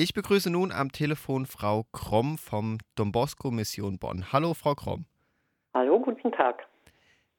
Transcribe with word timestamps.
Ich 0.00 0.14
begrüße 0.14 0.48
nun 0.48 0.70
am 0.70 0.92
Telefon 0.92 1.44
Frau 1.44 1.82
Kromm 1.92 2.38
vom 2.38 2.78
Don 2.94 3.10
Bosco 3.10 3.50
Mission 3.50 3.98
Bonn. 3.98 4.32
Hallo, 4.32 4.54
Frau 4.54 4.76
Kromm. 4.76 5.06
Hallo, 5.74 5.98
guten 5.98 6.30
Tag. 6.30 6.68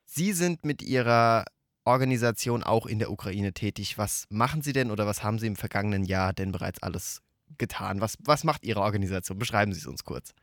Sie 0.03 0.33
sind 0.33 0.65
mit 0.65 0.81
Ihrer 0.81 1.45
Organisation 1.85 2.61
auch 2.61 2.85
in 2.85 2.99
der 2.99 3.11
Ukraine 3.11 3.53
tätig. 3.53 3.97
Was 3.97 4.27
machen 4.29 4.61
Sie 4.61 4.73
denn 4.73 4.91
oder 4.91 5.07
was 5.07 5.23
haben 5.23 5.39
Sie 5.39 5.47
im 5.47 5.55
vergangenen 5.55 6.03
Jahr 6.03 6.33
denn 6.33 6.51
bereits 6.51 6.83
alles 6.83 7.21
getan? 7.57 8.01
Was, 8.01 8.17
was 8.25 8.43
macht 8.43 8.65
Ihre 8.65 8.81
Organisation? 8.81 9.39
Beschreiben 9.39 9.71
Sie 9.71 9.79
es 9.79 9.87
uns 9.87 10.03
kurz. 10.03 10.35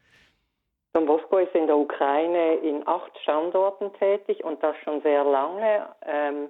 Don 0.95 1.05
Bosco 1.05 1.37
ist 1.37 1.55
in 1.55 1.67
der 1.67 1.77
Ukraine 1.77 2.55
in 2.63 2.83
acht 2.89 3.13
Standorten 3.25 3.93
tätig 3.99 4.43
und 4.43 4.63
das 4.63 4.75
schon 4.85 5.03
sehr 5.03 5.23
lange. 5.23 5.95
Ähm, 6.07 6.49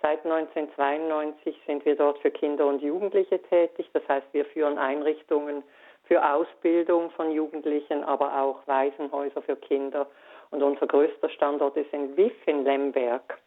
Seit 0.00 0.24
1992 0.24 1.60
sind 1.66 1.84
wir 1.84 1.96
dort 1.96 2.18
für 2.18 2.30
Kinder 2.30 2.66
und 2.66 2.82
Jugendliche 2.82 3.42
tätig. 3.42 3.90
Das 3.92 4.06
heißt, 4.08 4.26
wir 4.32 4.44
führen 4.44 4.78
Einrichtungen 4.78 5.64
für 6.04 6.24
Ausbildung 6.24 7.10
von 7.10 7.32
Jugendlichen, 7.32 8.04
aber 8.04 8.40
auch 8.40 8.66
Waisenhäuser 8.66 9.42
für 9.42 9.56
Kinder. 9.56 10.06
Und 10.50 10.62
unser 10.62 10.86
größter 10.86 11.28
Standort 11.30 11.76
ist 11.76 11.92
in 11.92 12.16
Wiff 12.16 12.36
in 12.46 12.64
Lemberg. 12.64 13.38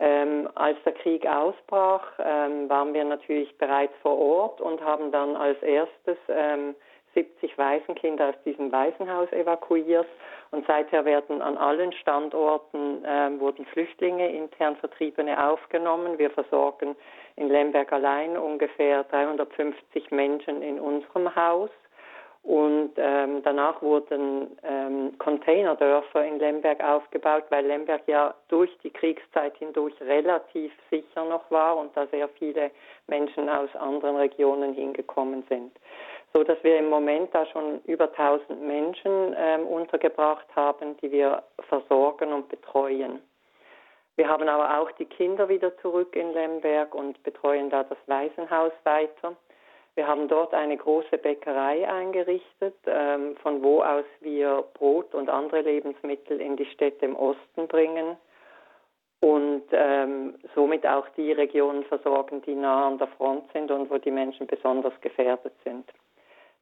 Ähm, 0.00 0.48
als 0.56 0.76
der 0.84 0.92
Krieg 0.92 1.24
ausbrach, 1.24 2.04
ähm, 2.18 2.68
waren 2.68 2.92
wir 2.92 3.04
natürlich 3.04 3.56
bereits 3.58 3.94
vor 4.02 4.18
Ort 4.18 4.60
und 4.60 4.82
haben 4.82 5.12
dann 5.12 5.36
als 5.36 5.62
erstes 5.62 6.18
ähm, 6.28 6.74
70 7.14 7.56
Waisenkinder 7.56 8.30
aus 8.30 8.42
diesem 8.44 8.70
Waisenhaus 8.72 9.30
evakuiert 9.32 10.06
und 10.50 10.66
seither 10.66 11.04
werden 11.04 11.42
an 11.42 11.58
allen 11.58 11.92
Standorten 11.92 13.04
äh, 13.04 13.40
wurden 13.40 13.66
Flüchtlinge, 13.66 14.30
intern 14.30 14.76
Vertriebene 14.76 15.48
aufgenommen. 15.48 16.18
Wir 16.18 16.30
versorgen 16.30 16.94
in 17.36 17.48
Lemberg 17.48 17.92
allein 17.92 18.36
ungefähr 18.36 19.04
350 19.04 20.12
Menschen 20.12 20.62
in 20.62 20.78
unserem 20.78 21.34
Haus. 21.34 21.70
Und 22.44 22.92
ähm, 22.98 23.42
danach 23.42 23.80
wurden 23.80 24.58
ähm, 24.62 25.16
Containerdörfer 25.18 26.26
in 26.26 26.38
Lemberg 26.38 26.84
aufgebaut, 26.84 27.44
weil 27.48 27.64
Lemberg 27.64 28.02
ja 28.06 28.34
durch 28.48 28.70
die 28.82 28.90
Kriegszeit 28.90 29.56
hindurch 29.56 29.94
relativ 30.02 30.70
sicher 30.90 31.24
noch 31.24 31.50
war 31.50 31.78
und 31.78 31.96
da 31.96 32.06
sehr 32.08 32.28
viele 32.28 32.70
Menschen 33.06 33.48
aus 33.48 33.74
anderen 33.74 34.16
Regionen 34.16 34.74
hingekommen 34.74 35.42
sind 35.48 35.72
so 36.34 36.42
dass 36.42 36.62
wir 36.64 36.76
im 36.78 36.90
Moment 36.90 37.32
da 37.32 37.46
schon 37.46 37.80
über 37.84 38.08
1000 38.10 38.60
Menschen 38.60 39.34
ähm, 39.38 39.66
untergebracht 39.66 40.46
haben, 40.56 40.96
die 40.98 41.12
wir 41.12 41.44
versorgen 41.68 42.32
und 42.32 42.48
betreuen. 42.48 43.20
Wir 44.16 44.28
haben 44.28 44.48
aber 44.48 44.78
auch 44.78 44.90
die 44.92 45.06
Kinder 45.06 45.48
wieder 45.48 45.76
zurück 45.78 46.14
in 46.16 46.32
Lemberg 46.32 46.94
und 46.94 47.22
betreuen 47.22 47.70
da 47.70 47.84
das 47.84 47.98
Waisenhaus 48.06 48.72
weiter. 48.82 49.36
Wir 49.94 50.08
haben 50.08 50.26
dort 50.26 50.52
eine 50.54 50.76
große 50.76 51.18
Bäckerei 51.18 51.88
eingerichtet, 51.88 52.74
ähm, 52.86 53.36
von 53.36 53.62
wo 53.62 53.82
aus 53.82 54.04
wir 54.20 54.64
Brot 54.74 55.14
und 55.14 55.30
andere 55.30 55.60
Lebensmittel 55.60 56.40
in 56.40 56.56
die 56.56 56.66
Städte 56.66 57.04
im 57.04 57.14
Osten 57.14 57.68
bringen 57.68 58.16
und 59.20 59.62
ähm, 59.70 60.34
somit 60.54 60.84
auch 60.84 61.08
die 61.10 61.30
Regionen 61.30 61.84
versorgen, 61.84 62.42
die 62.42 62.56
nah 62.56 62.88
an 62.88 62.98
der 62.98 63.08
Front 63.08 63.44
sind 63.52 63.70
und 63.70 63.88
wo 63.88 63.98
die 63.98 64.10
Menschen 64.10 64.48
besonders 64.48 65.00
gefährdet 65.00 65.54
sind. 65.62 65.88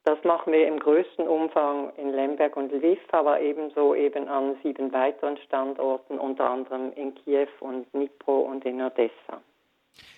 Das 0.05 0.22
machen 0.25 0.53
wir 0.53 0.67
im 0.67 0.81
größten 0.81 1.28
Umfang 1.28 1.92
in 1.97 2.11
Lemberg 2.11 2.56
und 2.56 2.72
Lviv, 2.72 2.98
aber 3.12 3.41
ebenso 3.41 3.95
eben 3.95 4.28
an 4.28 4.56
sieben 4.62 4.92
weiteren 4.92 5.36
Standorten, 5.39 6.19
unter 6.19 6.50
anderem 6.50 6.92
in 6.95 7.14
Kiew 7.14 7.47
und 7.61 7.86
Dnipro 7.92 8.41
und 8.41 8.64
in 8.64 8.83
Odessa. 8.83 9.41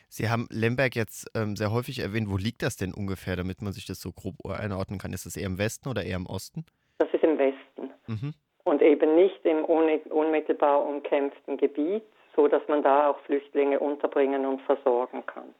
Sie 0.08 0.30
haben 0.30 0.46
Lemberg 0.50 0.96
jetzt 0.96 1.30
ähm, 1.34 1.56
sehr 1.56 1.72
häufig 1.72 1.98
erwähnt. 1.98 2.30
Wo 2.30 2.36
liegt 2.36 2.62
das 2.62 2.77
denn 2.77 2.94
ungefähr, 2.94 3.36
damit 3.36 3.60
man 3.60 3.72
sich 3.72 3.84
das 3.84 4.00
so 4.00 4.12
grob 4.12 4.36
einordnen 4.46 4.98
kann? 4.98 5.12
Ist 5.12 5.27
das 5.27 5.36
eher 5.36 5.46
im 5.46 5.58
Westen 5.58 5.88
oder 5.88 6.02
eher 6.02 6.16
im 6.16 6.27
Osten? 6.27 6.64
Das 6.98 7.12
ist 7.12 7.24
im 7.24 7.36
Westen. 7.36 7.90
Mhm. 8.06 8.32
Und 8.62 8.80
eben 8.80 9.16
nicht 9.16 9.44
im 9.44 9.64
unmittelbar 9.64 10.86
umkämpften 10.86 11.58
Gebiet, 11.58 12.05
so 12.34 12.48
dass 12.48 12.62
man 12.68 12.83
da 12.83 13.11
auch 13.11 13.18
Flüchtlinge 13.27 13.80
unterbringen 13.80 14.46
und 14.46 14.62
versorgen 14.62 15.27
kann. 15.27 15.55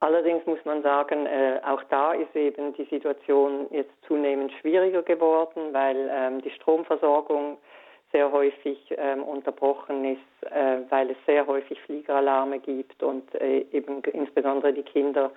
Allerdings 0.00 0.46
muss 0.46 0.64
man 0.64 0.82
sagen, 0.82 1.26
äh, 1.26 1.60
auch 1.66 1.82
da 1.90 2.12
ist 2.12 2.34
eben 2.36 2.72
die 2.74 2.84
Situation 2.84 3.66
jetzt 3.70 3.92
zunehmend 4.06 4.52
schwieriger 4.60 5.02
geworden, 5.02 5.72
weil 5.72 6.08
ähm, 6.12 6.40
die 6.40 6.50
Stromversorgung 6.50 7.58
sehr 8.12 8.30
häufig 8.30 8.78
ähm, 8.96 9.22
unterbrochen 9.24 10.04
ist, 10.04 10.52
äh, 10.52 10.78
weil 10.88 11.10
es 11.10 11.16
sehr 11.26 11.46
häufig 11.46 11.80
Fliegeralarme 11.82 12.60
gibt 12.60 13.02
und 13.02 13.34
äh, 13.34 13.66
eben 13.72 14.02
insbesondere 14.12 14.72
die 14.72 14.84
Kinder 14.84 15.32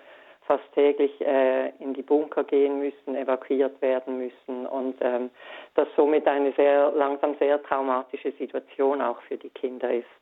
fast 0.46 0.64
täglich 0.74 1.20
äh, 1.22 1.70
in 1.80 1.94
die 1.94 2.02
Bunker 2.02 2.44
gehen 2.44 2.80
müssen, 2.80 3.16
evakuiert 3.16 3.82
werden 3.82 4.18
müssen 4.18 4.66
und 4.68 4.96
ähm, 5.02 5.30
das 5.76 5.88
somit 5.96 6.28
eine 6.28 6.52
sehr 6.54 6.92
langsam 6.92 7.36
sehr 7.40 7.62
traumatische 7.64 8.32
Situation 8.34 9.02
auch 9.02 9.22
für 9.24 9.38
die 9.38 9.50
Kinder 9.50 9.92
ist. 9.92 10.21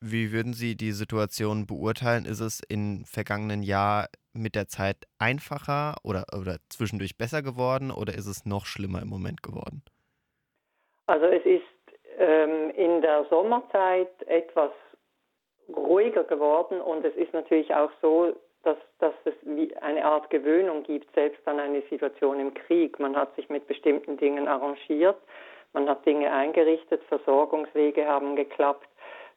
Wie 0.00 0.32
würden 0.32 0.52
Sie 0.52 0.76
die 0.76 0.92
Situation 0.92 1.66
beurteilen? 1.66 2.24
Ist 2.24 2.40
es 2.40 2.62
im 2.68 3.04
vergangenen 3.04 3.62
Jahr 3.62 4.06
mit 4.32 4.54
der 4.54 4.68
Zeit 4.68 4.96
einfacher 5.18 5.96
oder, 6.04 6.24
oder 6.38 6.58
zwischendurch 6.68 7.18
besser 7.18 7.42
geworden 7.42 7.90
oder 7.90 8.14
ist 8.14 8.28
es 8.28 8.46
noch 8.46 8.64
schlimmer 8.64 9.02
im 9.02 9.08
Moment 9.08 9.42
geworden? 9.42 9.82
Also 11.06 11.26
es 11.26 11.44
ist 11.44 11.62
ähm, 12.18 12.70
in 12.76 13.02
der 13.02 13.26
Sommerzeit 13.28 14.10
etwas 14.26 14.70
ruhiger 15.68 16.22
geworden 16.22 16.80
und 16.80 17.04
es 17.04 17.16
ist 17.16 17.32
natürlich 17.32 17.74
auch 17.74 17.90
so, 18.00 18.36
dass, 18.62 18.76
dass 19.00 19.14
es 19.24 19.34
eine 19.80 20.04
Art 20.04 20.30
Gewöhnung 20.30 20.82
gibt, 20.84 21.12
selbst 21.14 21.46
an 21.46 21.58
eine 21.58 21.82
Situation 21.90 22.38
im 22.38 22.54
Krieg. 22.54 22.98
Man 22.98 23.16
hat 23.16 23.34
sich 23.36 23.48
mit 23.48 23.66
bestimmten 23.66 24.16
Dingen 24.16 24.46
arrangiert, 24.46 25.16
man 25.72 25.88
hat 25.88 26.06
Dinge 26.06 26.32
eingerichtet, 26.32 27.02
Versorgungswege 27.04 28.06
haben 28.06 28.36
geklappt. 28.36 28.88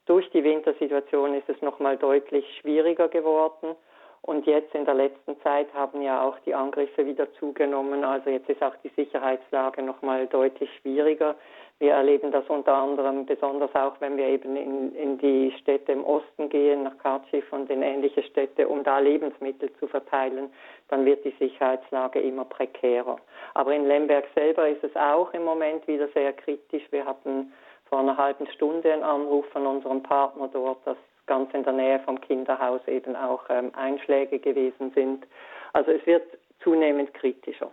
Durch 0.06 0.30
die 0.32 0.44
Wintersituation 0.44 1.36
ist 1.36 1.48
es 1.48 1.62
nochmal 1.62 1.98
deutlich 1.98 2.46
schwieriger 2.60 3.08
geworden. 3.08 3.76
Und 4.24 4.46
jetzt 4.46 4.76
in 4.76 4.86
der 4.86 4.94
letzten 4.94 5.40
Zeit 5.42 5.74
haben 5.74 6.02
ja 6.02 6.22
auch 6.24 6.38
die 6.46 6.54
Angriffe 6.54 7.06
wieder 7.06 7.32
zugenommen. 7.34 8.04
Also 8.04 8.30
jetzt 8.30 8.50
ist 8.50 8.62
auch 8.62 8.76
die 8.84 8.92
Sicherheitslage 8.96 9.82
nochmal 9.82 10.28
deutlich 10.28 10.70
schwieriger. 10.80 11.36
Wir 11.80 11.94
erleben 11.94 12.32
das 12.32 12.48
unter 12.48 12.76
anderem 12.76 13.26
besonders 13.26 13.74
auch, 13.74 14.00
wenn 14.00 14.16
wir 14.16 14.28
eben 14.28 14.56
in, 14.56 14.96
in 14.96 15.18
die 15.18 15.52
Städte 15.60 15.94
im 15.94 16.04
Osten 16.04 16.50
gehen, 16.50 16.84
nach 16.84 16.96
Kharkiv 17.00 17.52
und 17.52 17.72
in 17.72 17.82
ähnliche 17.82 18.22
Städte, 18.22 18.68
um 18.68 18.84
da 18.84 19.00
Lebensmittel 19.00 19.74
zu 19.80 19.88
verteilen, 19.88 20.54
dann 20.90 21.06
wird 21.06 21.26
die 21.26 21.34
Sicherheitslage 21.40 22.20
immer 22.20 22.46
prekärer. 22.46 23.18
Aber 23.56 23.74
in 23.74 23.88
Lemberg 23.88 24.26
selber 24.36 24.70
ist 24.70 24.84
es 24.84 24.96
auch 24.96 25.34
im 25.34 25.44
Moment 25.44 25.88
wieder 25.88 26.08
sehr 26.10 26.34
kritisch. 26.34 26.84
Wir 26.92 27.04
hatten 27.04 27.52
vor 27.92 28.00
einer 28.00 28.16
halben 28.16 28.48
Stunde 28.48 28.94
einen 28.94 29.04
Anruf 29.04 29.46
von 29.52 29.68
unserem 29.68 30.02
Partner 30.02 30.48
dort, 30.48 30.88
dass 30.88 30.98
ganz 31.28 31.54
in 31.54 31.64
der 31.64 31.74
Nähe 31.74 32.00
vom 32.00 32.20
Kinderhaus 32.22 32.82
eben 32.88 33.18
auch 33.18 33.44
ähm, 33.50 33.72
Einschläge 33.76 34.40
gewesen 34.40 34.92
sind. 34.96 35.28
Also 35.74 35.92
es 35.92 36.06
wird 36.06 36.24
zunehmend 36.64 37.14
kritischer. 37.14 37.70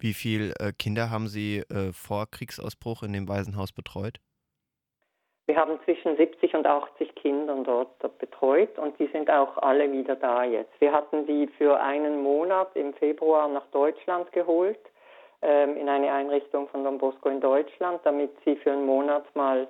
Wie 0.00 0.14
viele 0.14 0.52
äh, 0.58 0.72
Kinder 0.76 1.10
haben 1.10 1.28
Sie 1.28 1.58
äh, 1.58 1.92
vor 1.92 2.26
Kriegsausbruch 2.28 3.04
in 3.04 3.12
dem 3.12 3.28
Waisenhaus 3.28 3.72
betreut? 3.72 4.18
Wir 5.46 5.56
haben 5.56 5.78
zwischen 5.84 6.16
70 6.16 6.54
und 6.54 6.66
80 6.66 7.14
Kindern 7.14 7.64
dort 7.64 7.98
betreut 8.18 8.78
und 8.78 8.98
die 8.98 9.08
sind 9.12 9.30
auch 9.30 9.58
alle 9.58 9.92
wieder 9.92 10.16
da 10.16 10.42
jetzt. 10.42 10.72
Wir 10.80 10.92
hatten 10.92 11.26
die 11.26 11.48
für 11.56 11.80
einen 11.80 12.22
Monat 12.22 12.74
im 12.74 12.94
Februar 12.94 13.46
nach 13.48 13.66
Deutschland 13.66 14.32
geholt 14.32 14.78
in 15.42 15.88
eine 15.88 16.12
Einrichtung 16.12 16.68
von 16.68 16.84
Don 16.84 16.98
Bosco 16.98 17.28
in 17.28 17.40
Deutschland, 17.40 18.00
damit 18.04 18.30
sie 18.44 18.56
für 18.56 18.72
einen 18.72 18.84
Monat 18.84 19.24
mal 19.34 19.66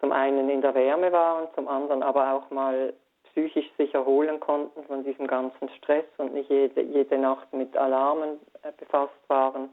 zum 0.00 0.10
einen 0.10 0.48
in 0.48 0.60
der 0.60 0.74
Wärme 0.74 1.12
waren, 1.12 1.48
zum 1.54 1.68
anderen 1.68 2.02
aber 2.02 2.32
auch 2.32 2.50
mal 2.50 2.92
psychisch 3.32 3.70
sich 3.78 3.94
erholen 3.94 4.40
konnten 4.40 4.82
von 4.84 5.04
diesem 5.04 5.26
ganzen 5.26 5.68
Stress 5.78 6.04
und 6.18 6.34
nicht 6.34 6.50
jede, 6.50 6.82
jede 6.82 7.18
Nacht 7.18 7.52
mit 7.52 7.76
Alarmen 7.76 8.40
äh, 8.62 8.72
befasst 8.76 9.14
waren. 9.28 9.72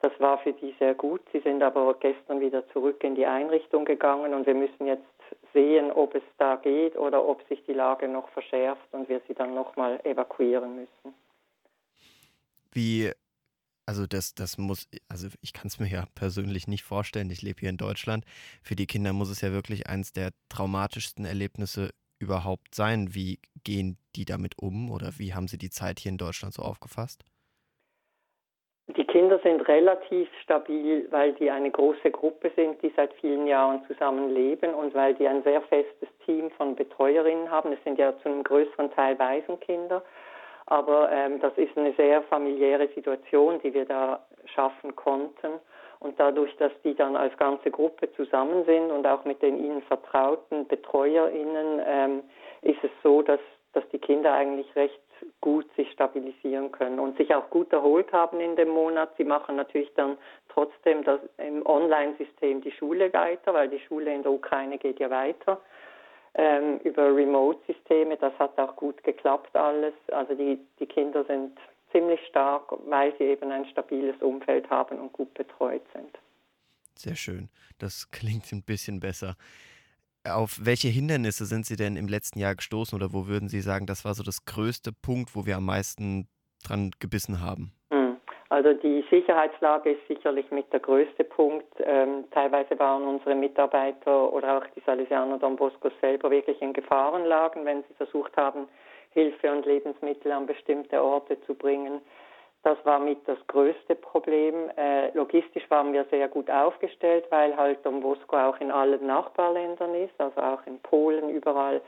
Das 0.00 0.12
war 0.18 0.38
für 0.38 0.52
die 0.52 0.74
sehr 0.78 0.94
gut. 0.94 1.20
Sie 1.32 1.38
sind 1.40 1.62
aber 1.62 1.94
gestern 2.00 2.40
wieder 2.40 2.68
zurück 2.70 3.02
in 3.04 3.14
die 3.14 3.24
Einrichtung 3.24 3.84
gegangen 3.84 4.34
und 4.34 4.46
wir 4.46 4.54
müssen 4.54 4.86
jetzt 4.86 5.04
sehen, 5.52 5.92
ob 5.92 6.14
es 6.14 6.22
da 6.38 6.56
geht 6.56 6.96
oder 6.96 7.24
ob 7.24 7.42
sich 7.48 7.62
die 7.64 7.72
Lage 7.72 8.08
noch 8.08 8.28
verschärft 8.30 8.92
und 8.92 9.08
wir 9.08 9.20
sie 9.28 9.34
dann 9.34 9.54
nochmal 9.54 10.00
evakuieren 10.04 10.74
müssen. 10.74 11.14
Wie 12.72 13.12
also 13.92 14.06
das, 14.06 14.34
das 14.34 14.56
muss, 14.56 14.88
also 15.10 15.28
ich 15.42 15.52
kann 15.52 15.66
es 15.66 15.78
mir 15.78 15.86
ja 15.86 16.04
persönlich 16.14 16.66
nicht 16.66 16.82
vorstellen. 16.82 17.28
Ich 17.30 17.42
lebe 17.42 17.60
hier 17.60 17.68
in 17.68 17.76
Deutschland. 17.76 18.24
Für 18.62 18.74
die 18.74 18.86
Kinder 18.86 19.12
muss 19.12 19.28
es 19.28 19.42
ja 19.42 19.52
wirklich 19.52 19.86
eines 19.86 20.14
der 20.14 20.30
traumatischsten 20.48 21.26
Erlebnisse 21.26 21.90
überhaupt 22.18 22.74
sein. 22.74 23.08
Wie 23.12 23.38
gehen 23.64 23.98
die 24.16 24.24
damit 24.24 24.54
um 24.58 24.90
oder 24.90 25.10
wie 25.18 25.34
haben 25.34 25.46
sie 25.46 25.58
die 25.58 25.68
Zeit 25.68 26.00
hier 26.00 26.10
in 26.10 26.16
Deutschland 26.16 26.54
so 26.54 26.62
aufgefasst? 26.62 27.22
Die 28.96 29.04
Kinder 29.04 29.38
sind 29.42 29.60
relativ 29.68 30.26
stabil, 30.42 31.06
weil 31.10 31.34
die 31.34 31.50
eine 31.50 31.70
große 31.70 32.10
Gruppe 32.10 32.50
sind, 32.56 32.80
die 32.82 32.92
seit 32.96 33.12
vielen 33.20 33.46
Jahren 33.46 33.84
zusammenleben 33.88 34.72
und 34.72 34.94
weil 34.94 35.12
die 35.14 35.28
ein 35.28 35.42
sehr 35.42 35.60
festes 35.60 36.08
Team 36.24 36.50
von 36.52 36.76
Betreuerinnen 36.76 37.50
haben. 37.50 37.72
Es 37.72 37.84
sind 37.84 37.98
ja 37.98 38.18
zu 38.22 38.30
einem 38.30 38.42
größeren 38.42 38.90
Teil 38.92 39.18
Waisenkinder. 39.18 40.02
Aber 40.72 41.12
ähm, 41.12 41.38
das 41.38 41.52
ist 41.58 41.76
eine 41.76 41.92
sehr 41.98 42.22
familiäre 42.22 42.88
Situation, 42.94 43.60
die 43.62 43.74
wir 43.74 43.84
da 43.84 44.24
schaffen 44.46 44.96
konnten. 44.96 45.60
Und 46.00 46.18
dadurch, 46.18 46.56
dass 46.56 46.72
die 46.82 46.94
dann 46.94 47.14
als 47.14 47.36
ganze 47.36 47.70
Gruppe 47.70 48.10
zusammen 48.14 48.64
sind 48.64 48.90
und 48.90 49.06
auch 49.06 49.26
mit 49.26 49.42
den 49.42 49.62
ihnen 49.62 49.82
vertrauten 49.82 50.64
BetreuerInnen, 50.68 51.82
ähm, 51.84 52.22
ist 52.62 52.82
es 52.82 52.90
so, 53.02 53.20
dass, 53.20 53.38
dass 53.74 53.86
die 53.90 53.98
Kinder 53.98 54.32
eigentlich 54.32 54.74
recht 54.74 54.98
gut 55.42 55.66
sich 55.76 55.90
stabilisieren 55.92 56.72
können 56.72 56.98
und 56.98 57.18
sich 57.18 57.34
auch 57.34 57.50
gut 57.50 57.70
erholt 57.70 58.10
haben 58.10 58.40
in 58.40 58.56
dem 58.56 58.70
Monat. 58.70 59.10
Sie 59.18 59.24
machen 59.24 59.56
natürlich 59.56 59.92
dann 59.92 60.16
trotzdem 60.48 61.04
das 61.04 61.20
im 61.36 61.66
Online-System 61.66 62.62
die 62.62 62.72
Schule 62.72 63.12
weiter, 63.12 63.52
weil 63.52 63.68
die 63.68 63.80
Schule 63.80 64.14
in 64.14 64.22
der 64.22 64.32
Ukraine 64.32 64.78
geht 64.78 65.00
ja 65.00 65.10
weiter 65.10 65.60
ähm, 66.34 66.78
über 66.84 67.14
Remote-Systeme. 67.14 68.16
Das 68.16 68.32
hat 68.38 68.58
auch 68.58 68.76
gut 68.76 69.02
geklappt 69.04 69.54
alles. 69.56 69.94
Also 70.12 70.34
die, 70.34 70.58
die 70.78 70.86
Kinder 70.86 71.24
sind 71.24 71.58
ziemlich 71.92 72.20
stark, 72.28 72.72
weil 72.86 73.14
sie 73.18 73.24
eben 73.24 73.50
ein 73.50 73.66
stabiles 73.66 74.20
Umfeld 74.20 74.68
haben 74.70 74.98
und 74.98 75.12
gut 75.12 75.32
betreut 75.34 75.82
sind. 75.92 76.18
Sehr 76.96 77.16
schön. 77.16 77.48
Das 77.78 78.10
klingt 78.10 78.50
ein 78.52 78.62
bisschen 78.62 79.00
besser. 79.00 79.36
Auf 80.24 80.60
welche 80.62 80.88
Hindernisse 80.88 81.46
sind 81.46 81.66
Sie 81.66 81.74
denn 81.74 81.96
im 81.96 82.06
letzten 82.06 82.38
Jahr 82.38 82.54
gestoßen 82.54 82.94
oder 82.96 83.12
wo 83.12 83.26
würden 83.26 83.48
Sie 83.48 83.60
sagen, 83.60 83.86
das 83.86 84.04
war 84.04 84.14
so 84.14 84.22
das 84.22 84.44
größte 84.44 84.92
Punkt, 84.92 85.34
wo 85.34 85.46
wir 85.46 85.56
am 85.56 85.64
meisten 85.64 86.28
dran 86.62 86.92
gebissen 87.00 87.40
haben? 87.40 87.72
Hm. 87.92 88.01
Also 88.52 88.74
die 88.74 89.02
Sicherheitslage 89.08 89.92
ist 89.92 90.06
sicherlich 90.08 90.50
mit 90.50 90.70
der 90.74 90.80
größte 90.80 91.24
Punkt. 91.24 91.72
Ähm, 91.82 92.24
teilweise 92.32 92.78
waren 92.78 93.02
unsere 93.04 93.34
Mitarbeiter 93.34 94.30
oder 94.30 94.58
auch 94.58 94.66
die 94.76 94.82
Salesianer 94.84 95.38
Don 95.38 95.56
Bosco 95.56 95.88
selber 96.02 96.30
wirklich 96.30 96.60
in 96.60 96.74
Gefahrenlagen, 96.74 97.64
wenn 97.64 97.82
sie 97.84 97.94
versucht 97.94 98.36
haben, 98.36 98.68
Hilfe 99.12 99.50
und 99.50 99.64
Lebensmittel 99.64 100.32
an 100.32 100.44
bestimmte 100.44 101.02
Orte 101.02 101.40
zu 101.46 101.54
bringen. 101.54 102.02
Das 102.62 102.76
war 102.84 102.98
mit 102.98 103.26
das 103.26 103.38
größte 103.46 103.94
Problem. 103.94 104.68
Äh, 104.76 105.16
logistisch 105.16 105.64
waren 105.70 105.94
wir 105.94 106.04
sehr 106.10 106.28
gut 106.28 106.50
aufgestellt, 106.50 107.24
weil 107.30 107.56
halt 107.56 107.78
Don 107.86 108.02
Bosco 108.02 108.36
auch 108.36 108.60
in 108.60 108.70
allen 108.70 109.06
Nachbarländern 109.06 109.94
ist, 109.94 110.12
also 110.18 110.38
auch 110.38 110.60
in 110.66 110.78
Polen, 110.80 111.30
überall 111.30 111.80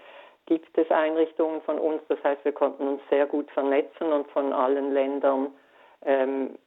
gibt 0.46 0.78
es 0.78 0.90
Einrichtungen 0.90 1.60
von 1.60 1.78
uns. 1.78 2.00
Das 2.08 2.24
heißt, 2.24 2.42
wir 2.42 2.52
konnten 2.52 2.88
uns 2.88 3.02
sehr 3.10 3.26
gut 3.26 3.50
vernetzen 3.50 4.10
und 4.10 4.26
von 4.28 4.54
allen 4.54 4.94
Ländern 4.94 5.52
ähm, 6.04 6.58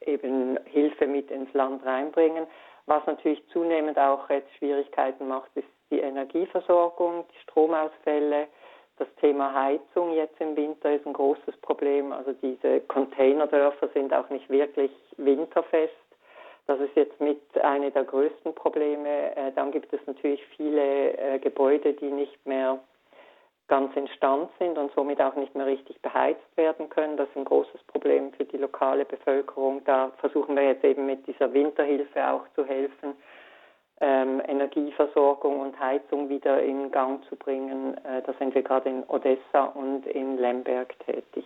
eben 0.00 0.58
Hilfe 0.64 1.06
mit 1.06 1.30
ins 1.30 1.52
Land 1.54 1.84
reinbringen. 1.84 2.46
Was 2.86 3.04
natürlich 3.06 3.46
zunehmend 3.52 3.98
auch 3.98 4.30
jetzt 4.30 4.52
Schwierigkeiten 4.56 5.28
macht, 5.28 5.50
ist 5.54 5.68
die 5.90 6.00
Energieversorgung, 6.00 7.24
die 7.32 7.38
Stromausfälle. 7.42 8.48
Das 8.96 9.08
Thema 9.20 9.54
Heizung 9.54 10.12
jetzt 10.14 10.40
im 10.40 10.56
Winter 10.56 10.92
ist 10.92 11.06
ein 11.06 11.12
großes 11.12 11.56
Problem. 11.58 12.12
Also 12.12 12.32
diese 12.42 12.80
Containerdörfer 12.80 13.88
sind 13.94 14.12
auch 14.12 14.28
nicht 14.30 14.48
wirklich 14.50 14.90
winterfest. 15.16 15.94
Das 16.66 16.80
ist 16.80 16.94
jetzt 16.96 17.20
mit 17.20 17.40
einer 17.62 17.90
der 17.90 18.04
größten 18.04 18.54
Probleme. 18.54 19.36
Äh, 19.36 19.52
dann 19.54 19.70
gibt 19.70 19.92
es 19.92 20.00
natürlich 20.06 20.44
viele 20.56 21.16
äh, 21.16 21.38
Gebäude, 21.38 21.94
die 21.94 22.10
nicht 22.10 22.44
mehr 22.46 22.78
ganz 23.68 23.94
in 23.96 24.08
Stand 24.08 24.50
sind 24.58 24.76
und 24.78 24.90
somit 24.94 25.20
auch 25.20 25.36
nicht 25.36 25.54
mehr 25.54 25.66
richtig 25.66 26.00
beheizt 26.00 26.56
werden 26.56 26.88
können. 26.88 27.16
Das 27.16 27.28
ist 27.28 27.36
ein 27.36 27.44
großes 27.44 27.82
Problem 27.86 28.32
für 28.32 28.44
die 28.44 28.56
lokale 28.56 29.04
Bevölkerung. 29.04 29.82
Da 29.84 30.10
versuchen 30.18 30.56
wir 30.56 30.64
jetzt 30.64 30.84
eben 30.84 31.06
mit 31.06 31.26
dieser 31.26 31.52
Winterhilfe 31.52 32.26
auch 32.26 32.44
zu 32.54 32.64
helfen 32.64 33.14
ähm, 34.00 34.40
Energieversorgung 34.46 35.60
und 35.60 35.78
Heizung 35.78 36.28
wieder 36.28 36.62
in 36.62 36.90
Gang 36.90 37.24
zu 37.28 37.36
bringen. 37.36 37.94
Äh, 38.04 38.22
da 38.24 38.32
sind 38.38 38.54
wir 38.54 38.62
gerade 38.62 38.88
in 38.88 39.04
Odessa 39.08 39.64
und 39.74 40.06
in 40.06 40.38
Lemberg 40.38 40.94
tätig. 41.00 41.44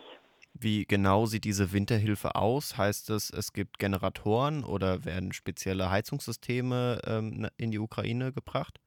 Wie 0.55 0.85
genau 0.85 1.25
sieht 1.27 1.45
diese 1.45 1.73
Winterhilfe 1.73 2.35
aus? 2.35 2.77
Heißt 2.77 3.11
es, 3.11 3.31
es 3.31 3.53
gibt 3.53 3.79
Generatoren 3.79 4.65
oder 4.65 5.05
werden 5.05 5.33
spezielle 5.33 5.91
Heizungssysteme 5.91 7.01
ähm, 7.07 7.49
in 7.57 7.71
die 7.71 7.79
Ukraine 7.79 8.33
gebracht? 8.33 8.79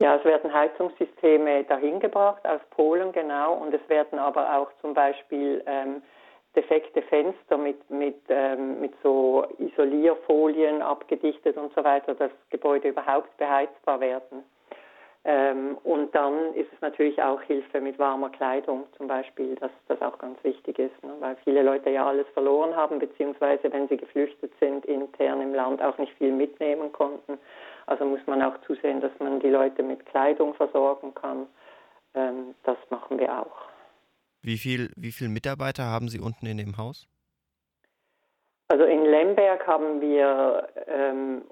Ja, 0.00 0.16
es 0.16 0.24
werden 0.24 0.52
Heizungssysteme 0.52 1.64
dahin 1.64 2.00
gebracht 2.00 2.44
aus 2.46 2.60
Polen, 2.70 3.12
genau, 3.12 3.52
und 3.54 3.74
es 3.74 3.86
werden 3.88 4.18
aber 4.18 4.56
auch 4.56 4.70
zum 4.80 4.94
Beispiel 4.94 5.62
ähm, 5.66 6.02
defekte 6.56 7.02
Fenster 7.02 7.58
mit, 7.58 7.90
mit, 7.90 8.16
ähm, 8.30 8.80
mit 8.80 8.94
so 9.02 9.44
Isolierfolien 9.58 10.80
abgedichtet 10.80 11.58
und 11.58 11.74
so 11.74 11.84
weiter, 11.84 12.14
dass 12.14 12.30
Gebäude 12.48 12.88
überhaupt 12.88 13.36
beheizbar 13.36 14.00
werden. 14.00 14.42
Ähm, 15.24 15.76
und 15.84 16.14
dann 16.14 16.54
ist 16.54 16.72
es 16.72 16.80
natürlich 16.80 17.22
auch 17.22 17.42
Hilfe 17.42 17.80
mit 17.80 17.98
warmer 17.98 18.30
Kleidung 18.30 18.84
zum 18.96 19.06
Beispiel, 19.06 19.54
dass 19.56 19.70
das 19.86 20.00
auch 20.00 20.16
ganz 20.18 20.42
wichtig 20.42 20.78
ist, 20.78 21.02
ne? 21.04 21.14
weil 21.20 21.36
viele 21.44 21.62
Leute 21.62 21.90
ja 21.90 22.06
alles 22.06 22.26
verloren 22.32 22.74
haben, 22.74 22.98
beziehungsweise 22.98 23.70
wenn 23.70 23.86
sie 23.88 23.98
geflüchtet 23.98 24.52
sind, 24.60 24.86
intern 24.86 25.42
im 25.42 25.52
Land 25.52 25.82
auch 25.82 25.98
nicht 25.98 26.12
viel 26.14 26.32
mitnehmen 26.32 26.90
konnten. 26.92 27.38
Also 27.86 28.06
muss 28.06 28.26
man 28.26 28.40
auch 28.40 28.58
zusehen, 28.66 29.02
dass 29.02 29.12
man 29.18 29.40
die 29.40 29.50
Leute 29.50 29.82
mit 29.82 30.06
Kleidung 30.06 30.54
versorgen 30.54 31.14
kann. 31.14 31.46
Ähm, 32.14 32.54
das 32.62 32.78
machen 32.88 33.18
wir 33.18 33.40
auch. 33.40 33.68
Wie 34.42 34.56
viel, 34.56 34.90
wie 34.96 35.12
viele 35.12 35.28
Mitarbeiter 35.28 35.84
haben 35.84 36.08
Sie 36.08 36.18
unten 36.18 36.46
in 36.46 36.56
dem 36.56 36.78
Haus? 36.78 37.06
Also 38.68 38.84
in 38.84 39.04
Lemberg 39.04 39.66
haben 39.66 40.00
wir, 40.00 40.68
ähm, 40.86 41.42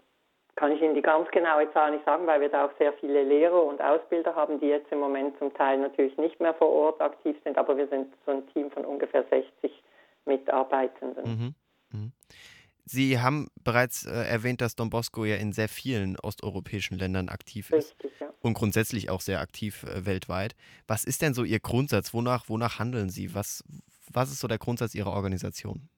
kann 0.59 0.73
ich 0.73 0.83
Ihnen 0.83 0.97
die 0.97 1.03
ganz 1.03 1.31
genaue 1.31 1.73
Zahl 1.73 1.93
nicht 1.93 2.05
sagen, 2.05 2.27
weil 2.27 2.41
wir 2.41 2.49
da 2.49 2.67
auch 2.67 2.73
sehr 2.79 2.93
viele 2.95 3.23
Lehrer 3.23 3.63
und 3.63 3.81
Ausbilder 3.81 4.35
haben, 4.35 4.59
die 4.59 4.67
jetzt 4.67 4.91
im 4.91 4.99
Moment 4.99 5.39
zum 5.39 5.55
Teil 5.55 5.79
natürlich 5.79 6.19
nicht 6.19 6.41
mehr 6.41 6.53
vor 6.53 6.69
Ort 6.69 7.01
aktiv 7.01 7.37
sind, 7.45 7.57
aber 7.57 7.77
wir 7.77 7.87
sind 7.87 8.13
so 8.27 8.33
ein 8.33 8.47
Team 8.53 8.69
von 8.73 8.85
ungefähr 8.85 9.25
60 9.31 9.71
Mitarbeitenden. 10.27 11.25
Mhm. 11.25 11.55
Mhm. 11.93 12.13
Sie 12.85 13.21
haben 13.21 13.49
bereits 13.63 14.05
äh, 14.05 14.11
erwähnt, 14.11 14.61
dass 14.61 14.75
Don 14.75 14.91
Bosco 14.91 15.25
ja 15.25 15.37
in 15.37 15.53
sehr 15.53 15.69
vielen 15.69 16.19
osteuropäischen 16.19 16.99
Ländern 16.99 17.29
aktiv 17.29 17.71
ist 17.71 17.95
Richtig, 18.03 18.19
ja. 18.19 18.29
und 18.41 18.55
grundsätzlich 18.55 19.11
auch 19.11 19.21
sehr 19.21 19.41
aktiv 19.41 19.85
äh, 19.85 20.07
weltweit. 20.07 20.57
Was 20.89 21.05
ist 21.05 21.23
denn 21.23 21.35
so 21.35 21.45
Ihr 21.45 21.61
Grundsatz? 21.61 22.13
Wonach, 22.13 22.49
wonach 22.49 22.81
handeln 22.81 23.11
Sie? 23.11 23.33
Was, 23.33 23.63
was 24.13 24.33
ist 24.33 24.41
so 24.41 24.49
der 24.49 24.59
Grundsatz 24.59 24.97
Ihrer 24.97 25.13
Organisation? 25.13 25.89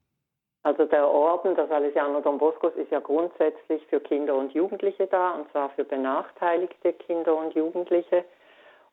Also 0.63 0.85
der 0.85 1.07
Orden 1.07 1.55
der 1.55 1.67
Salesianer 1.67 2.21
Don 2.21 2.37
Boscos 2.37 2.73
ist 2.75 2.91
ja 2.91 2.99
grundsätzlich 2.99 3.85
für 3.87 3.99
Kinder 3.99 4.35
und 4.35 4.53
Jugendliche 4.53 5.07
da, 5.07 5.31
und 5.31 5.51
zwar 5.51 5.69
für 5.71 5.83
benachteiligte 5.83 6.93
Kinder 6.93 7.35
und 7.35 7.53
Jugendliche. 7.55 8.23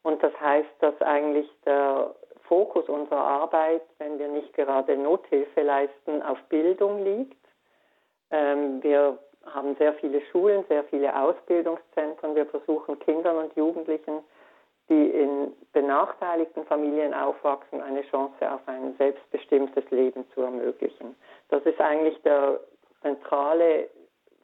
Und 0.02 0.22
das 0.22 0.32
heißt, 0.40 0.70
dass 0.80 1.00
eigentlich 1.02 1.48
der 1.66 2.14
Fokus 2.44 2.88
unserer 2.88 3.20
Arbeit, 3.24 3.82
wenn 3.98 4.18
wir 4.18 4.28
nicht 4.28 4.54
gerade 4.54 4.96
Nothilfe 4.96 5.60
leisten, 5.60 6.22
auf 6.22 6.38
Bildung 6.48 7.04
liegt 7.04 7.36
ähm, 8.30 8.82
wir 8.82 9.18
haben 9.46 9.74
sehr 9.76 9.94
viele 9.94 10.20
Schulen, 10.30 10.64
sehr 10.68 10.84
viele 10.84 11.14
Ausbildungszentren. 11.18 12.34
Wir 12.34 12.46
versuchen 12.46 12.98
Kindern 13.00 13.36
und 13.36 13.56
Jugendlichen, 13.56 14.22
die 14.88 15.08
in 15.10 15.52
benachteiligten 15.72 16.64
Familien 16.64 17.12
aufwachsen, 17.12 17.82
eine 17.82 18.02
Chance 18.02 18.50
auf 18.50 18.60
ein 18.66 18.94
selbstbestimmtes 18.96 19.84
Leben 19.90 20.24
zu 20.34 20.42
ermöglichen. 20.42 21.14
Das 21.50 21.62
ist 21.64 21.80
eigentlich 21.80 22.20
der 22.22 22.60
zentrale 23.02 23.88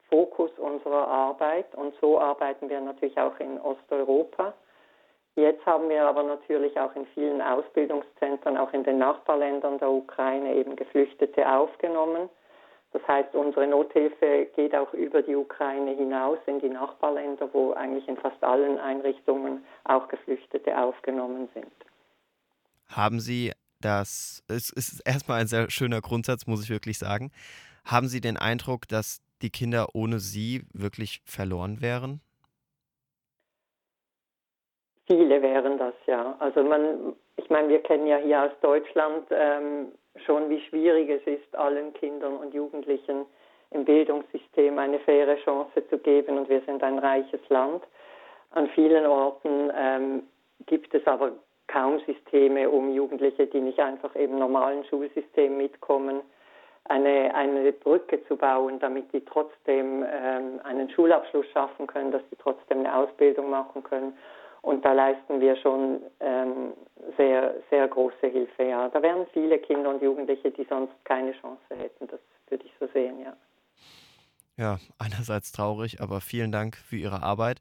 Fokus 0.09 0.51
unserer 0.59 1.09
Arbeit 1.09 1.75
und 1.75 1.95
so 2.01 2.21
arbeiten 2.21 2.69
wir 2.69 2.81
natürlich 2.81 3.19
auch 3.19 3.39
in 3.41 3.61
Osteuropa. 3.61 4.53
Jetzt 5.37 5.65
haben 5.67 5.89
wir 5.89 6.05
aber 6.05 6.23
natürlich 6.23 6.79
auch 6.79 6.95
in 6.95 7.07
vielen 7.07 7.43
Ausbildungszentren, 7.43 8.57
auch 8.57 8.73
in 8.73 8.85
den 8.85 8.99
Nachbarländern 8.99 9.79
der 9.79 9.91
Ukraine 9.91 10.55
eben 10.55 10.77
Geflüchtete 10.77 11.51
aufgenommen. 11.51 12.29
Das 12.95 13.03
heißt, 13.09 13.35
unsere 13.35 13.67
Nothilfe 13.67 14.47
geht 14.55 14.73
auch 14.73 14.95
über 14.95 15.21
die 15.21 15.35
Ukraine 15.35 15.97
hinaus 15.97 16.39
in 16.47 16.61
die 16.61 16.69
Nachbarländer, 16.69 17.53
wo 17.53 17.73
eigentlich 17.73 18.07
in 18.07 18.17
fast 18.17 18.43
allen 18.45 18.79
Einrichtungen 18.79 19.65
auch 19.83 20.07
Geflüchtete 20.07 20.79
aufgenommen 20.79 21.49
sind. 21.55 21.73
Haben 22.87 23.19
Sie 23.19 23.51
das, 23.81 24.45
es 24.47 24.71
ist 24.71 25.01
erstmal 25.05 25.41
ein 25.41 25.49
sehr 25.49 25.71
schöner 25.71 26.01
Grundsatz, 26.01 26.47
muss 26.47 26.63
ich 26.63 26.71
wirklich 26.71 26.97
sagen. 26.97 27.33
Haben 27.85 28.07
Sie 28.07 28.21
den 28.21 28.37
Eindruck, 28.37 28.87
dass 28.87 29.21
die 29.43 29.51
Kinder 29.51 29.89
ohne 29.93 30.21
Sie 30.21 30.63
wirklich 30.73 31.21
verloren 31.25 31.81
wären? 31.81 32.21
Viele 35.09 35.43
wären 35.43 35.79
das, 35.79 35.95
ja. 36.07 36.37
Also 36.39 36.63
man, 36.63 37.15
ich 37.39 37.51
meine, 37.51 37.71
wir 37.71 37.83
kennen 37.83 38.07
ja 38.07 38.19
hier 38.19 38.45
aus 38.45 38.53
Deutschland 38.63 39.27
ähm, 39.31 39.89
schon, 40.25 40.49
wie 40.51 40.61
schwierig 40.61 41.11
es 41.11 41.27
ist, 41.27 41.57
allen 41.57 41.93
Kindern 41.95 42.37
und 42.37 42.55
Jugendlichen 42.55 43.27
im 43.71 43.85
Bildungssystem 43.85 44.79
eine 44.79 44.99
faire 45.01 45.37
Chance 45.45 45.87
zu 45.89 45.99
geben. 45.99 46.39
Und 46.39 46.49
wir 46.49 46.61
sind 46.63 46.83
ein 46.83 46.99
reiches 46.99 47.41
Land. 47.49 47.83
An 48.51 48.69
vielen 48.69 49.05
Orten 49.07 49.73
ähm, 49.77 50.23
gibt 50.67 50.95
es 50.95 51.07
aber 51.07 51.33
kaum 51.67 51.99
Systeme, 52.07 52.71
um 52.71 52.95
Jugendliche, 52.95 53.47
die 53.47 53.61
nicht 53.61 53.81
einfach 53.81 54.15
im 54.15 54.39
normalen 54.39 54.85
Schulsystem 54.85 55.57
mitkommen, 55.57 56.21
eine, 56.85 57.35
eine 57.35 57.73
Brücke 57.73 58.23
zu 58.27 58.37
bauen, 58.37 58.79
damit 58.79 59.13
die 59.13 59.25
trotzdem 59.25 60.05
ähm, 60.07 60.61
einen 60.65 60.91
Schulabschluss 60.91 61.47
schaffen 61.53 61.87
können, 61.87 62.13
dass 62.13 62.23
sie 62.31 62.37
trotzdem 62.37 62.81
eine 62.81 62.95
Ausbildung 62.95 63.51
machen 63.51 63.83
können 63.83 64.17
Und 64.65 64.83
da 64.83 64.95
leisten 64.95 65.43
wir 65.43 65.57
schon 65.57 66.01
ähm, 66.21 66.73
sehr, 67.19 67.55
sehr 67.69 67.87
große 67.87 68.27
Hilfe. 68.29 68.65
Ja, 68.65 68.89
da 68.89 69.03
wären 69.03 69.27
viele 69.35 69.59
Kinder 69.59 69.91
und 69.91 70.03
Jugendliche, 70.03 70.51
die 70.51 70.65
sonst 70.65 70.93
keine 71.05 71.33
Chance 71.33 71.61
hätten. 71.69 72.07
Das 72.09 72.21
würde 72.49 72.65
ich 72.65 72.73
so 72.81 72.87
sehen, 72.95 73.21
ja. 73.21 73.37
Ja, 74.57 74.79
einerseits 74.99 75.53
traurig, 75.53 76.01
aber 76.01 76.23
vielen 76.23 76.51
Dank 76.51 76.77
für 76.77 76.97
Ihre 76.97 77.23
Arbeit. 77.23 77.61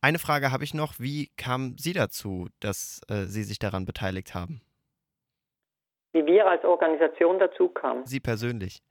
Eine 0.00 0.20
Frage 0.20 0.52
habe 0.52 0.62
ich 0.62 0.72
noch. 0.72 1.00
Wie 1.00 1.30
kam 1.36 1.74
Sie 1.78 1.92
dazu, 1.92 2.46
dass 2.60 3.00
äh, 3.08 3.24
Sie 3.24 3.42
sich 3.42 3.58
daran 3.58 3.84
beteiligt 3.84 4.34
haben? 4.34 4.60
Wie 6.12 6.24
wir 6.26 6.46
als 6.46 6.64
Organisation 6.64 7.40
dazu 7.40 7.70
kamen? 7.70 8.06
Sie 8.06 8.20
persönlich. 8.20 8.82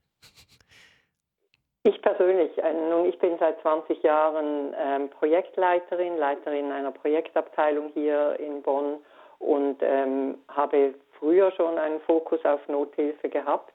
Ich 1.86 2.02
persönlich, 2.02 2.50
äh, 2.58 2.72
nun 2.90 3.06
ich 3.06 3.16
bin 3.20 3.38
seit 3.38 3.60
20 3.60 4.02
Jahren 4.02 4.74
ähm, 4.76 5.08
Projektleiterin, 5.08 6.18
Leiterin 6.18 6.72
einer 6.72 6.90
Projektabteilung 6.90 7.92
hier 7.94 8.36
in 8.40 8.60
Bonn 8.60 8.98
und 9.38 9.76
ähm, 9.82 10.36
habe 10.48 10.94
früher 11.20 11.52
schon 11.52 11.78
einen 11.78 12.00
Fokus 12.00 12.44
auf 12.44 12.66
Nothilfe 12.66 13.28
gehabt. 13.28 13.72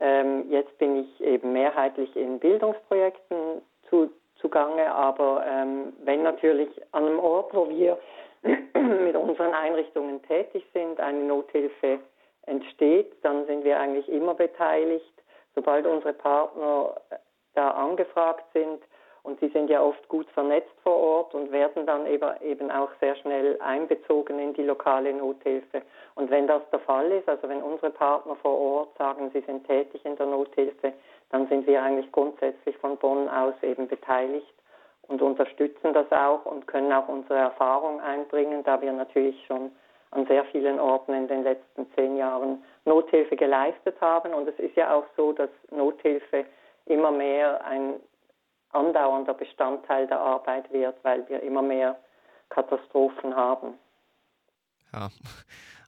Ähm, 0.00 0.50
jetzt 0.50 0.76
bin 0.76 0.96
ich 0.96 1.20
eben 1.22 1.54
mehrheitlich 1.54 2.14
in 2.14 2.38
Bildungsprojekten 2.38 3.62
zu, 3.88 4.10
zugange, 4.38 4.94
aber 4.94 5.42
ähm, 5.48 5.94
wenn 6.04 6.24
natürlich 6.24 6.68
an 6.92 7.06
einem 7.06 7.18
Ort, 7.18 7.54
wo 7.54 7.70
wir 7.70 7.96
mit 8.42 9.16
unseren 9.16 9.54
Einrichtungen 9.54 10.22
tätig 10.24 10.62
sind, 10.74 11.00
eine 11.00 11.20
Nothilfe 11.20 12.00
entsteht, 12.42 13.14
dann 13.22 13.46
sind 13.46 13.64
wir 13.64 13.80
eigentlich 13.80 14.10
immer 14.10 14.34
beteiligt. 14.34 15.10
Sobald 15.54 15.86
unsere 15.86 16.12
Partner 16.12 16.94
da 17.56 17.70
angefragt 17.70 18.44
sind, 18.52 18.80
und 19.26 19.40
sie 19.40 19.48
sind 19.48 19.68
ja 19.68 19.82
oft 19.82 20.08
gut 20.08 20.30
vernetzt 20.30 20.72
vor 20.84 20.96
Ort 20.96 21.34
und 21.34 21.50
werden 21.50 21.84
dann 21.84 22.06
eben 22.06 22.70
auch 22.70 22.90
sehr 23.00 23.16
schnell 23.16 23.60
einbezogen 23.60 24.38
in 24.38 24.54
die 24.54 24.62
lokale 24.62 25.12
Nothilfe. 25.12 25.82
Und 26.14 26.30
wenn 26.30 26.46
das 26.46 26.62
der 26.70 26.78
Fall 26.78 27.10
ist, 27.10 27.28
also 27.28 27.48
wenn 27.48 27.60
unsere 27.60 27.90
Partner 27.90 28.36
vor 28.36 28.56
Ort 28.56 28.96
sagen, 28.96 29.32
sie 29.34 29.40
sind 29.40 29.66
tätig 29.66 30.04
in 30.04 30.14
der 30.14 30.26
Nothilfe, 30.26 30.92
dann 31.30 31.48
sind 31.48 31.66
wir 31.66 31.82
eigentlich 31.82 32.10
grundsätzlich 32.12 32.76
von 32.78 32.96
Bonn 32.98 33.28
aus 33.28 33.54
eben 33.62 33.88
beteiligt 33.88 34.54
und 35.08 35.20
unterstützen 35.20 35.92
das 35.92 36.10
auch 36.12 36.46
und 36.46 36.68
können 36.68 36.92
auch 36.92 37.08
unsere 37.08 37.40
Erfahrung 37.40 38.00
einbringen, 38.00 38.62
da 38.62 38.80
wir 38.80 38.92
natürlich 38.92 39.44
schon 39.46 39.72
an 40.12 40.24
sehr 40.26 40.44
vielen 40.46 40.78
Orten 40.78 41.12
in 41.12 41.26
den 41.26 41.42
letzten 41.42 41.90
zehn 41.96 42.16
Jahren 42.16 42.62
Nothilfe 42.84 43.34
geleistet 43.34 44.00
haben. 44.00 44.34
Und 44.34 44.46
es 44.48 44.58
ist 44.60 44.76
ja 44.76 44.94
auch 44.94 45.04
so, 45.16 45.32
dass 45.32 45.50
Nothilfe 45.72 46.44
immer 46.86 47.10
mehr 47.10 47.64
ein 47.64 47.94
andauernder 48.70 49.34
Bestandteil 49.34 50.06
der 50.06 50.20
Arbeit 50.20 50.72
wird, 50.72 51.02
weil 51.04 51.28
wir 51.28 51.42
immer 51.42 51.62
mehr 51.62 51.98
Katastrophen 52.48 53.34
haben. 53.34 53.74
Ja, 54.92 55.10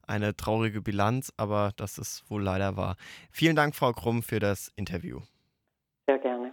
eine 0.07 0.37
traurige 0.37 0.81
Bilanz, 0.81 1.33
aber 1.37 1.73
das 1.77 1.99
ist 1.99 2.29
wohl 2.31 2.43
leider 2.43 2.77
wahr. 2.77 2.97
Vielen 3.31 3.57
Dank, 3.57 3.75
Frau 3.75 3.93
Krumm, 3.93 4.23
für 4.23 4.41
das 4.41 4.69
Interview. 4.77 5.21
Sehr 6.07 6.19
gerne. 6.19 6.48